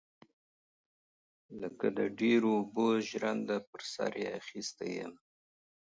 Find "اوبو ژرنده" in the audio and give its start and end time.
2.59-3.57